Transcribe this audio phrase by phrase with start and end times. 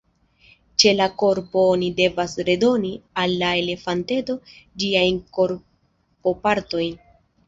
[0.83, 2.91] Ĉe la korpo oni devas redoni
[3.23, 4.37] al la elefanteto
[4.85, 6.97] ĝiajn korpopartojn.